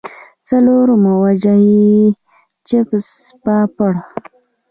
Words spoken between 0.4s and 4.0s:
څلورمه وجه ئې چپس پاپړ